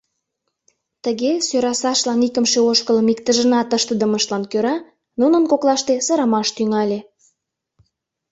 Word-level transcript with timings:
Тыге 1.03 1.31
сӧрасашлан 1.47 2.19
икымше 2.27 2.59
ошкылым 2.69 3.07
иктыжынат 3.13 3.69
ыштыдымыштлан 3.77 4.43
кӧра 4.51 4.75
нунын 5.19 5.43
коклаште 5.51 5.93
сырымаш 6.05 6.47
тӱҥале. 6.55 6.99